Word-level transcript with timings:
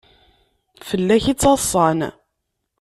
Fell-ak 0.87 1.23
i 1.31 1.33
ttaḍsan. 1.35 1.99